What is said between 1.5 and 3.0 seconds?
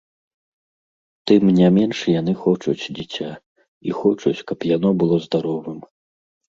не менш яны хочуць